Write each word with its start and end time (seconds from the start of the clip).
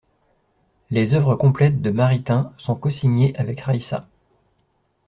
Les 0.89 1.13
œuvres 1.13 1.35
complètes 1.35 1.79
de 1.79 1.91
Maritain 1.91 2.53
sont 2.57 2.73
co-signées 2.73 3.35
avec 3.37 3.61
Raïssa. 3.61 4.07